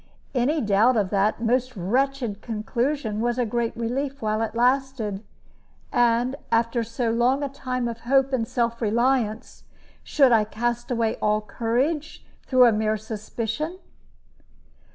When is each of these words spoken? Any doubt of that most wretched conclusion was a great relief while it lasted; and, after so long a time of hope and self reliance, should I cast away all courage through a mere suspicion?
Any 0.33 0.61
doubt 0.61 0.97
of 0.97 1.11
that 1.11 1.43
most 1.43 1.75
wretched 1.77 2.41
conclusion 2.41 3.21
was 3.21 3.37
a 3.37 3.45
great 3.45 3.77
relief 3.77 4.19
while 4.19 4.41
it 4.41 4.55
lasted; 4.55 5.23
and, 5.91 6.35
after 6.51 6.83
so 6.83 7.11
long 7.11 7.43
a 7.43 7.49
time 7.49 7.87
of 7.87 7.99
hope 7.99 8.33
and 8.33 8.47
self 8.47 8.81
reliance, 8.81 9.65
should 10.03 10.31
I 10.31 10.43
cast 10.43 10.89
away 10.89 11.17
all 11.17 11.39
courage 11.39 12.25
through 12.47 12.65
a 12.65 12.71
mere 12.71 12.97
suspicion? 12.97 13.77